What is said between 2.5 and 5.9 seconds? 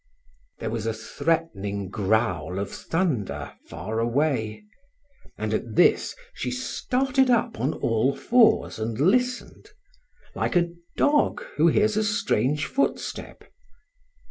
of thunder far away, and at